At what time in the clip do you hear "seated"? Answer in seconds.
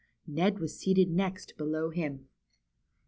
0.79-1.11